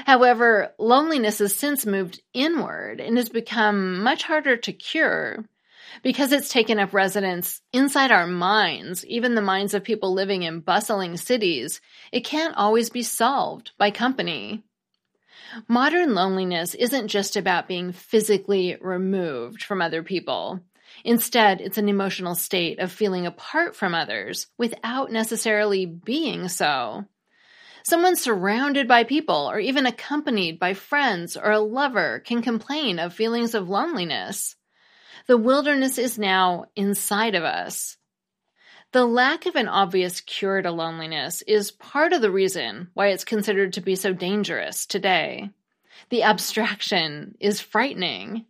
However, 0.05 0.74
loneliness 0.79 1.39
has 1.39 1.55
since 1.55 1.86
moved 1.86 2.22
inward 2.34 3.00
and 3.01 3.17
has 3.17 3.29
become 3.29 4.01
much 4.01 4.24
harder 4.24 4.58
to 4.58 4.74
cure. 4.74 5.46
Because 6.01 6.32
it's 6.32 6.50
taken 6.50 6.79
up 6.79 6.94
residence 6.94 7.62
inside 7.72 8.12
our 8.12 8.27
minds, 8.27 9.05
even 9.05 9.36
the 9.36 9.41
minds 9.41 9.74
of 9.74 9.84
people 9.84 10.13
living 10.13 10.44
in 10.44 10.60
bustling 10.60 11.15
cities, 11.17 11.79
it 12.12 12.22
can't 12.22 12.55
always 12.55 12.89
be 12.89 13.03
solved 13.03 13.72
by 13.77 13.91
company. 13.91 14.63
Modern 15.67 16.13
loneliness 16.13 16.74
isn't 16.74 17.08
just 17.08 17.38
about 17.38 17.67
being 17.67 17.91
physically 17.91 18.77
removed 18.82 19.63
from 19.63 19.82
other 19.82 20.03
people. 20.03 20.60
Instead, 21.05 21.62
it's 21.62 21.77
an 21.77 21.88
emotional 21.88 22.33
state 22.33 22.79
of 22.79 22.91
feeling 22.91 23.27
apart 23.27 23.75
from 23.75 23.93
others 23.93 24.47
without 24.57 25.12
necessarily 25.12 25.85
being 25.85 26.47
so. 26.47 27.05
Someone 27.88 28.15
surrounded 28.15 28.88
by 28.88 29.03
people 29.03 29.47
or 29.47 29.59
even 29.59 29.85
accompanied 29.85 30.57
by 30.57 30.74
friends 30.74 31.38
or 31.38 31.51
a 31.51 31.59
lover 31.59 32.24
can 32.25 32.41
complain 32.41 32.97
of 32.97 33.13
feelings 33.13 33.53
of 33.53 33.69
loneliness. 33.69 34.55
The 35.27 35.38
wilderness 35.38 36.00
is 36.00 36.17
now 36.17 36.65
inside 36.75 37.35
of 37.35 37.43
us. 37.43 37.97
The 38.91 39.05
lack 39.05 39.45
of 39.45 39.55
an 39.55 39.67
obvious 39.67 40.21
cure 40.21 40.63
to 40.63 40.71
loneliness 40.71 41.43
is 41.43 41.69
part 41.69 42.13
of 42.13 42.24
the 42.24 42.31
reason 42.31 42.89
why 42.95 43.09
it's 43.09 43.24
considered 43.24 43.74
to 43.74 43.81
be 43.81 43.95
so 43.95 44.12
dangerous 44.12 44.88
today. 44.88 45.51
The 46.09 46.24
abstraction 46.24 47.35
is 47.39 47.62
frightening. 47.62 48.47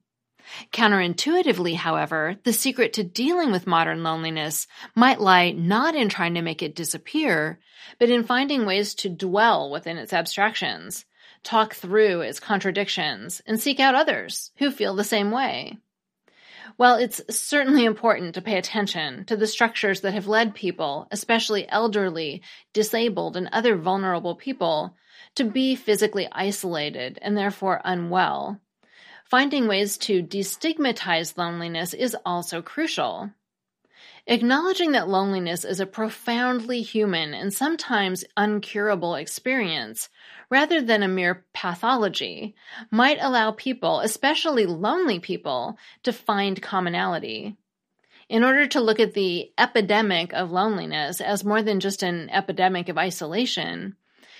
Counterintuitively, 0.71 1.75
however, 1.75 2.37
the 2.43 2.53
secret 2.53 2.93
to 2.93 3.03
dealing 3.03 3.51
with 3.51 3.67
modern 3.67 4.03
loneliness 4.03 4.67
might 4.93 5.19
lie 5.19 5.51
not 5.51 5.95
in 5.95 6.09
trying 6.09 6.35
to 6.35 6.41
make 6.41 6.61
it 6.61 6.75
disappear, 6.75 7.59
but 7.99 8.09
in 8.09 8.23
finding 8.23 8.65
ways 8.65 8.95
to 8.95 9.09
dwell 9.09 9.69
within 9.71 9.97
its 9.97 10.13
abstractions, 10.13 11.05
talk 11.43 11.73
through 11.73 12.21
its 12.21 12.39
contradictions, 12.39 13.41
and 13.45 13.59
seek 13.59 13.79
out 13.79 13.95
others 13.95 14.51
who 14.57 14.71
feel 14.71 14.95
the 14.95 15.03
same 15.03 15.31
way. 15.31 15.77
While 16.77 16.95
it's 16.95 17.21
certainly 17.29 17.85
important 17.85 18.35
to 18.35 18.41
pay 18.41 18.57
attention 18.57 19.25
to 19.25 19.37
the 19.37 19.47
structures 19.47 20.01
that 20.01 20.13
have 20.13 20.27
led 20.27 20.55
people, 20.55 21.07
especially 21.11 21.69
elderly, 21.69 22.41
disabled, 22.73 23.37
and 23.37 23.47
other 23.51 23.77
vulnerable 23.77 24.35
people, 24.35 24.95
to 25.35 25.45
be 25.45 25.75
physically 25.75 26.27
isolated 26.31 27.19
and 27.21 27.37
therefore 27.37 27.81
unwell, 27.85 28.59
finding 29.25 29.67
ways 29.67 29.98
to 29.98 30.24
destigmatize 30.24 31.38
loneliness 31.38 31.94
is 31.94 32.15
also 32.25 32.62
crucial. 32.62 33.32
Acknowledging 34.27 34.94
that 34.94 35.08
loneliness 35.08 35.63
is 35.63 35.79
a 35.79 35.86
profoundly 35.86 36.82
human 36.82 37.36
and 37.36 37.53
sometimes 37.53 38.25
uncurable 38.36 39.20
experience, 39.20 40.10
rather 40.50 40.82
than 40.82 41.03
a 41.03 41.08
mere 41.08 41.46
pathology, 41.53 42.55
might 42.89 43.20
allow 43.22 43.51
people, 43.51 44.00
especially 44.00 44.65
lonely 44.65 45.20
people, 45.20 45.77
to 46.01 46.12
find 46.12 46.62
commonality. 46.62 47.55
In 48.27 48.44
order 48.44 48.65
to 48.65 48.82
look 48.82 49.00
at 49.00 49.13
the 49.13 49.51
epidemic 49.60 50.33
of 50.33 50.51
loneliness 50.51 51.22
as 51.22 51.46
more 51.46 51.61
than 51.61 51.79
just 51.79 52.01
an 52.01 52.31
epidemic 52.31 52.90
of 52.90 52.98
isolation, 52.98 53.96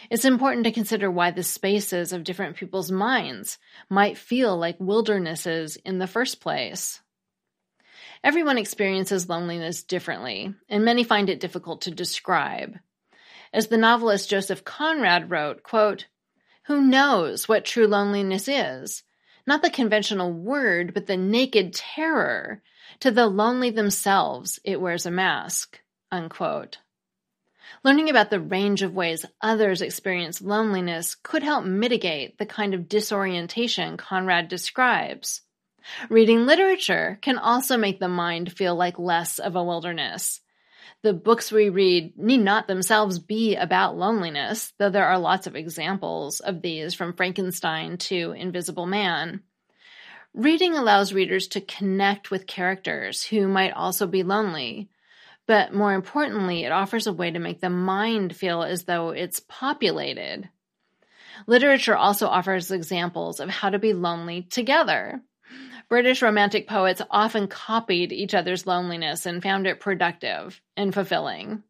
it's 0.10 0.26
important 0.26 0.66
to 0.66 0.72
consider 0.72 1.10
why 1.10 1.32
the 1.32 1.44
spaces 1.44 2.14
of 2.14 2.24
different 2.24 2.56
people's 2.56 2.92
minds 2.92 3.58
might 3.90 4.18
feel 4.18 4.58
like 4.58 4.80
wildernesses 4.80 5.78
in 5.78 6.00
the 6.00 6.08
first 6.08 6.40
place. 6.42 7.02
Everyone 8.24 8.58
experiences 8.58 9.30
loneliness 9.30 9.84
differently, 9.84 10.54
and 10.68 10.84
many 10.84 11.04
find 11.04 11.30
it 11.30 11.40
difficult 11.40 11.82
to 11.82 11.92
describe. 11.92 12.80
As 13.54 13.68
the 13.68 13.78
novelist 13.78 14.30
Joseph 14.30 14.64
Conrad 14.64 15.30
wrote, 15.30 15.64
quote, 15.64 16.08
Who 16.66 16.82
knows 16.82 17.48
what 17.48 17.66
true 17.66 17.88
loneliness 17.88 18.48
is? 18.48 19.04
Not 19.48 19.62
the 19.62 19.70
conventional 19.70 20.34
word, 20.34 20.94
but 20.94 21.06
the 21.06 21.18
naked 21.18 21.74
terror. 21.74 22.62
To 23.02 23.12
the 23.12 23.28
lonely 23.28 23.70
themselves, 23.70 24.60
it 24.64 24.82
wears 24.82 25.06
a 25.06 25.12
mask. 25.12 25.80
Unquote. 26.12 26.80
Learning 27.86 28.10
about 28.10 28.32
the 28.32 28.40
range 28.40 28.82
of 28.82 28.96
ways 28.96 29.28
others 29.42 29.84
experience 29.84 30.42
loneliness 30.42 31.14
could 31.14 31.44
help 31.44 31.66
mitigate 31.66 32.36
the 32.40 32.46
kind 32.48 32.74
of 32.74 32.90
disorientation 32.90 33.96
Conrad 33.96 34.48
describes. 34.48 35.42
Reading 36.10 36.48
literature 36.48 37.20
can 37.22 37.38
also 37.38 37.78
make 37.78 38.00
the 38.00 38.08
mind 38.08 38.52
feel 38.52 38.74
like 38.74 38.98
less 38.98 39.38
of 39.38 39.56
a 39.56 39.64
wilderness. 39.64 40.42
The 41.04 41.14
books 41.14 41.52
we 41.52 41.70
read 41.70 42.18
need 42.18 42.40
not 42.40 42.68
themselves 42.68 43.20
be 43.20 43.56
about 43.56 43.96
loneliness, 43.96 44.74
though 44.80 44.90
there 44.90 45.06
are 45.06 45.20
lots 45.20 45.46
of 45.46 45.56
examples 45.56 46.40
of 46.40 46.64
these 46.64 46.96
from 46.96 47.14
Frankenstein 47.14 47.98
to 47.98 48.32
Invisible 48.32 48.88
Man. 48.88 49.44
Reading 50.34 50.76
allows 50.76 51.14
readers 51.14 51.50
to 51.50 51.62
connect 51.62 52.32
with 52.32 52.48
characters 52.48 53.24
who 53.24 53.48
might 53.48 53.74
also 53.74 54.08
be 54.08 54.24
lonely, 54.24 54.90
but 55.48 55.74
more 55.74 55.94
importantly, 55.94 56.64
it 56.64 56.72
offers 56.72 57.08
a 57.08 57.14
way 57.14 57.32
to 57.32 57.40
make 57.40 57.62
the 57.62 57.70
mind 57.70 58.36
feel 58.36 58.64
as 58.64 58.86
though 58.86 59.10
it's 59.10 59.40
populated. 59.40 60.50
Literature 61.48 61.96
also 61.96 62.28
offers 62.28 62.72
examples 62.72 63.40
of 63.40 63.50
how 63.50 63.70
to 63.70 63.80
be 63.80 63.94
lonely 63.94 64.44
together. 64.44 65.22
British 65.88 66.24
romantic 66.24 66.68
poets 66.68 67.02
often 67.12 67.48
copied 67.48 68.12
each 68.12 68.34
other's 68.34 68.66
loneliness 68.66 69.26
and 69.28 69.44
found 69.44 69.68
it 69.68 69.80
productive 69.80 70.60
and 70.76 70.94
fulfilling. 70.94 71.62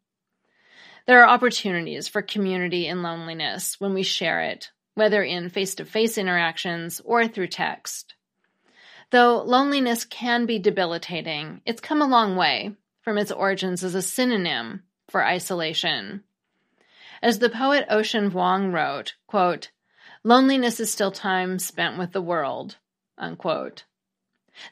There 1.06 1.22
are 1.22 1.30
opportunities 1.30 2.08
for 2.08 2.22
community 2.22 2.88
in 2.88 3.04
loneliness 3.04 3.80
when 3.80 3.94
we 3.94 4.04
share 4.04 4.42
it, 4.42 4.72
whether 4.94 5.22
in 5.22 5.50
face 5.50 5.76
to 5.76 5.86
face 5.86 6.18
interactions 6.18 7.02
or 7.04 7.28
through 7.28 7.48
text. 7.48 8.16
Though 9.12 9.44
loneliness 9.44 10.06
can 10.06 10.46
be 10.46 10.60
debilitating, 10.60 11.62
it's 11.66 11.82
come 11.82 12.02
a 12.02 12.08
long 12.08 12.38
way 12.38 12.76
from 13.06 13.18
its 13.20 13.32
origins 13.32 13.84
as 13.84 13.94
a 13.94 14.02
synonym 14.02 14.82
for 15.10 15.24
isolation. 15.24 16.24
As 17.22 17.38
the 17.38 17.50
poet 17.50 17.86
Ocean 17.88 18.32
Vuong 18.32 18.74
wrote, 18.74 19.14
quote, 19.28 19.70
Loneliness 20.24 20.80
is 20.80 20.92
still 20.92 21.12
time 21.12 21.60
spent 21.60 22.00
with 22.00 22.14
the 22.14 22.22
world. 22.22 22.78
Unquote. 23.16 23.84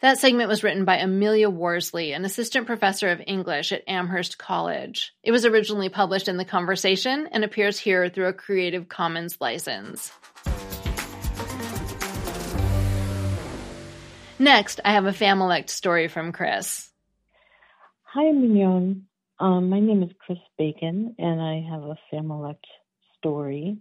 That 0.01 0.17
segment 0.17 0.49
was 0.49 0.63
written 0.63 0.83
by 0.83 0.97
Amelia 0.97 1.47
Worsley, 1.47 2.13
an 2.13 2.25
assistant 2.25 2.65
professor 2.65 3.09
of 3.09 3.21
English 3.27 3.71
at 3.71 3.83
Amherst 3.87 4.39
College. 4.39 5.13
It 5.21 5.31
was 5.31 5.45
originally 5.45 5.89
published 5.89 6.27
in 6.27 6.37
The 6.37 6.45
Conversation 6.45 7.27
and 7.31 7.43
appears 7.43 7.77
here 7.77 8.09
through 8.09 8.27
a 8.27 8.33
Creative 8.33 8.89
Commons 8.89 9.37
license. 9.39 10.11
Next, 14.39 14.79
I 14.83 14.93
have 14.93 15.05
a 15.05 15.11
Familect 15.11 15.69
story 15.69 16.07
from 16.07 16.31
Chris. 16.31 16.92
Hi, 18.15 18.31
Mignon. 18.31 19.07
Um, 19.39 19.69
my 19.69 19.79
name 19.79 20.03
is 20.03 20.11
Chris 20.23 20.37
Bacon, 20.59 21.15
and 21.17 21.41
I 21.41 21.67
have 21.67 21.81
a 21.81 21.97
Familect 22.13 22.63
story. 23.17 23.75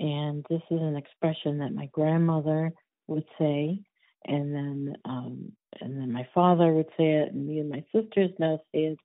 And 0.00 0.44
this 0.50 0.62
is 0.72 0.80
an 0.80 0.96
expression 0.96 1.58
that 1.58 1.72
my 1.72 1.86
grandmother 1.92 2.72
would 3.06 3.22
say, 3.38 3.78
and 4.24 4.52
then 4.52 4.96
um, 5.04 5.52
and 5.80 6.00
then 6.00 6.10
my 6.10 6.26
father 6.34 6.72
would 6.72 6.88
say 6.96 7.12
it, 7.12 7.32
and 7.32 7.46
me 7.46 7.60
and 7.60 7.70
my 7.70 7.84
sisters 7.94 8.32
now 8.40 8.58
say 8.74 8.86
it. 8.86 8.98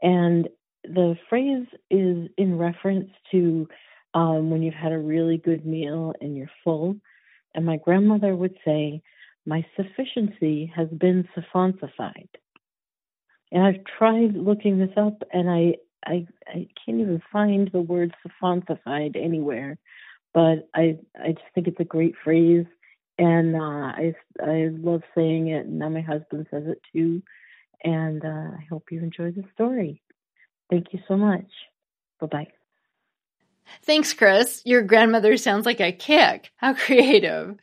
And 0.00 0.48
the 0.84 1.18
phrase 1.28 1.66
is 1.90 2.30
in 2.38 2.56
reference 2.56 3.10
to 3.32 3.68
um, 4.14 4.48
when 4.48 4.62
you've 4.62 4.72
had 4.72 4.92
a 4.92 4.98
really 4.98 5.36
good 5.36 5.66
meal 5.66 6.14
and 6.22 6.34
you're 6.34 6.50
full. 6.64 6.96
And 7.54 7.66
my 7.66 7.76
grandmother 7.76 8.34
would 8.34 8.56
say, 8.64 9.02
"My 9.44 9.66
sufficiency 9.76 10.72
has 10.74 10.88
been 10.88 11.28
suffoncified." 11.36 12.28
And 13.52 13.62
I've 13.62 13.84
tried 13.98 14.34
looking 14.34 14.78
this 14.78 14.96
up, 14.96 15.22
and 15.32 15.50
I 15.50 15.76
I, 16.04 16.26
I 16.46 16.68
can't 16.84 17.00
even 17.00 17.22
find 17.32 17.68
the 17.72 17.80
word 17.80 18.14
sophonthified 18.24 19.16
anywhere. 19.16 19.78
But 20.34 20.68
I 20.74 20.98
I 21.18 21.32
just 21.32 21.46
think 21.54 21.66
it's 21.68 21.80
a 21.80 21.84
great 21.84 22.14
phrase, 22.22 22.66
and 23.18 23.56
uh, 23.56 23.58
I 23.58 24.14
I 24.42 24.68
love 24.70 25.02
saying 25.14 25.48
it. 25.48 25.66
And 25.66 25.78
now 25.78 25.88
my 25.88 26.00
husband 26.00 26.46
says 26.50 26.64
it 26.66 26.80
too, 26.92 27.22
and 27.82 28.24
uh, 28.24 28.56
I 28.58 28.64
hope 28.68 28.84
you 28.90 29.00
enjoy 29.02 29.30
the 29.30 29.44
story. 29.54 30.02
Thank 30.70 30.92
you 30.92 31.00
so 31.06 31.16
much. 31.16 31.46
Bye 32.20 32.26
bye. 32.26 32.46
Thanks, 33.82 34.12
Chris. 34.12 34.62
Your 34.64 34.82
grandmother 34.82 35.36
sounds 35.36 35.66
like 35.66 35.80
a 35.80 35.92
kick. 35.92 36.52
How 36.56 36.74
creative. 36.74 37.56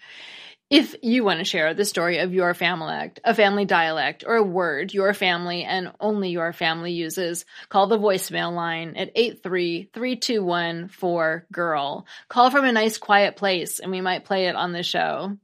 If 0.74 0.96
you 1.04 1.24
want 1.24 1.38
to 1.38 1.46
share 1.46 1.76
the 1.76 1.86
story 1.86 2.18
of 2.18 2.34
your 2.34 2.56
family, 2.56 3.12
a 3.24 3.36
family 3.36 3.64
dialect, 3.64 4.24
or 4.26 4.38
a 4.38 4.42
word 4.42 4.92
your 4.92 5.14
family 5.14 5.64
and 5.64 5.92
only 6.00 6.32
your 6.32 6.52
family 6.52 6.94
uses, 6.94 7.46
call 7.70 7.86
the 7.86 8.00
voicemail 8.00 8.56
line 8.56 8.96
at 8.96 9.16
83321-4GIRL. 9.16 12.06
Call 12.28 12.50
from 12.50 12.66
a 12.66 12.72
nice 12.72 12.98
quiet 12.98 13.36
place 13.36 13.78
and 13.78 13.92
we 13.92 14.02
might 14.02 14.26
play 14.26 14.48
it 14.48 14.56
on 14.56 14.72
the 14.72 14.82
show. 14.82 15.38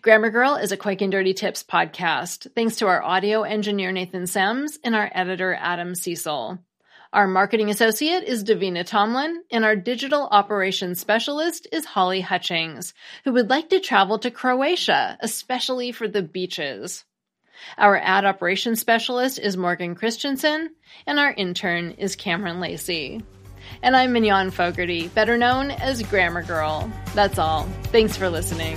Grammar 0.00 0.30
Girl 0.30 0.54
is 0.54 0.72
a 0.72 0.78
quick 0.78 1.02
and 1.02 1.12
dirty 1.12 1.34
tips 1.34 1.62
podcast, 1.62 2.50
thanks 2.54 2.76
to 2.76 2.86
our 2.86 3.02
audio 3.02 3.42
engineer 3.42 3.92
Nathan 3.92 4.22
Semes 4.22 4.78
and 4.82 4.94
our 4.94 5.12
editor 5.14 5.52
Adam 5.52 5.94
Cecil. 5.94 6.58
Our 7.14 7.28
marketing 7.28 7.70
associate 7.70 8.24
is 8.24 8.42
Davina 8.42 8.84
Tomlin, 8.84 9.44
and 9.48 9.64
our 9.64 9.76
digital 9.76 10.26
operations 10.28 10.98
specialist 10.98 11.68
is 11.70 11.84
Holly 11.84 12.20
Hutchings, 12.20 12.92
who 13.22 13.34
would 13.34 13.48
like 13.48 13.68
to 13.68 13.78
travel 13.78 14.18
to 14.18 14.32
Croatia, 14.32 15.16
especially 15.20 15.92
for 15.92 16.08
the 16.08 16.22
beaches. 16.22 17.04
Our 17.78 17.96
ad 17.96 18.24
operations 18.24 18.80
specialist 18.80 19.38
is 19.38 19.56
Morgan 19.56 19.94
Christianson, 19.94 20.70
and 21.06 21.20
our 21.20 21.32
intern 21.32 21.92
is 21.92 22.16
Kamryn 22.16 22.58
Lacy. 22.58 23.22
And 23.80 23.94
I'm 23.94 24.12
Mignon 24.12 24.50
Fogarty, 24.50 25.06
better 25.06 25.38
known 25.38 25.70
as 25.70 26.02
Grammar 26.02 26.42
Girl. 26.42 26.90
That's 27.14 27.38
all. 27.38 27.62
Thanks 27.92 28.16
for 28.16 28.28
listening. 28.28 28.76